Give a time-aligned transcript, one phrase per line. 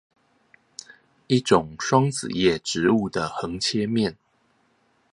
[1.27, 4.17] 一種雙子葉植物的橫切面